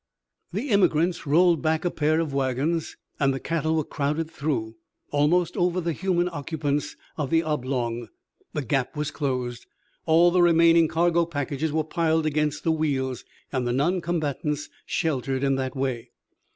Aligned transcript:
The 0.51 0.71
emigrants 0.71 1.27
rolled 1.27 1.61
back 1.61 1.85
a 1.85 1.91
pair 1.91 2.19
of 2.19 2.33
wagons, 2.33 2.97
and 3.19 3.31
the 3.31 3.39
cattle 3.39 3.75
were 3.75 3.83
crowded 3.83 4.31
through, 4.31 4.75
almost 5.11 5.55
over 5.55 5.79
the 5.79 5.93
human 5.93 6.27
occupants 6.29 6.95
of 7.17 7.29
the 7.29 7.43
oblong. 7.43 8.07
The 8.53 8.63
gap 8.63 8.97
was 8.97 9.11
closed. 9.11 9.67
All 10.07 10.31
the 10.31 10.41
remaining 10.41 10.87
cargo 10.87 11.27
packages 11.27 11.71
were 11.71 11.83
piled 11.83 12.25
against 12.25 12.63
the 12.63 12.71
wheels, 12.71 13.23
and 13.51 13.67
the 13.67 13.73
noncombatants 13.73 14.69
sheltered 14.87 15.43
in 15.43 15.53
that 15.57 15.75
way. 15.75 16.09